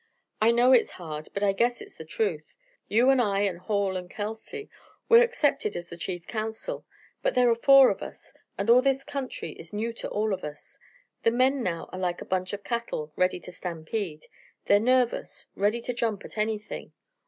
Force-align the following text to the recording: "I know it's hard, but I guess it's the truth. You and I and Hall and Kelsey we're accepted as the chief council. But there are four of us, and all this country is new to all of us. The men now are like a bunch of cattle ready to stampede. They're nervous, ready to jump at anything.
"I 0.41 0.49
know 0.49 0.71
it's 0.71 0.93
hard, 0.97 1.29
but 1.31 1.43
I 1.43 1.53
guess 1.53 1.79
it's 1.79 1.95
the 1.95 2.03
truth. 2.05 2.55
You 2.87 3.11
and 3.11 3.21
I 3.21 3.41
and 3.41 3.59
Hall 3.59 3.95
and 3.95 4.09
Kelsey 4.09 4.67
we're 5.07 5.21
accepted 5.21 5.75
as 5.75 5.89
the 5.89 5.95
chief 5.95 6.25
council. 6.25 6.87
But 7.21 7.35
there 7.35 7.51
are 7.51 7.55
four 7.55 7.91
of 7.91 8.01
us, 8.01 8.33
and 8.57 8.67
all 8.67 8.81
this 8.81 9.03
country 9.03 9.51
is 9.51 9.73
new 9.73 9.93
to 9.93 10.09
all 10.09 10.33
of 10.33 10.43
us. 10.43 10.79
The 11.21 11.29
men 11.29 11.61
now 11.61 11.87
are 11.93 11.99
like 11.99 12.19
a 12.19 12.25
bunch 12.25 12.51
of 12.51 12.63
cattle 12.63 13.13
ready 13.15 13.39
to 13.41 13.51
stampede. 13.51 14.25
They're 14.65 14.79
nervous, 14.79 15.45
ready 15.55 15.79
to 15.81 15.93
jump 15.93 16.25
at 16.25 16.35
anything. 16.35 16.93